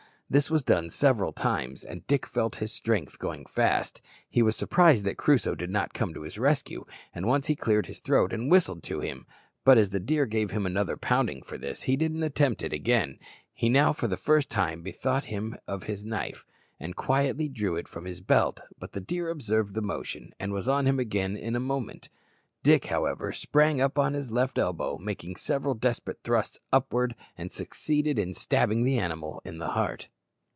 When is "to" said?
6.13-6.21, 8.83-9.01, 29.43-29.51